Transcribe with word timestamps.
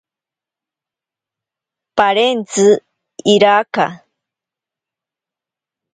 Parentzi 1.97 2.67
iraka. 3.33 3.85